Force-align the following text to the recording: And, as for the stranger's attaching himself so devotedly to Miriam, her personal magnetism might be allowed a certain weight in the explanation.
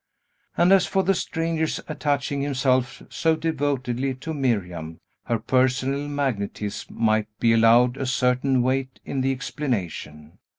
And, 0.57 0.71
as 0.73 0.87
for 0.87 1.03
the 1.03 1.13
stranger's 1.13 1.79
attaching 1.87 2.41
himself 2.41 3.03
so 3.07 3.35
devotedly 3.35 4.15
to 4.15 4.33
Miriam, 4.33 4.97
her 5.25 5.37
personal 5.37 6.07
magnetism 6.07 6.95
might 6.99 7.27
be 7.39 7.53
allowed 7.53 7.97
a 7.97 8.07
certain 8.07 8.63
weight 8.63 8.99
in 9.05 9.21
the 9.21 9.31
explanation. 9.31 10.39